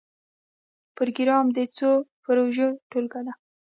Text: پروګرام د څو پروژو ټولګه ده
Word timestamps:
پروګرام 0.97 1.45
د 1.57 1.59
څو 1.77 1.91
پروژو 2.23 2.67
ټولګه 2.91 3.21
ده 3.25 3.33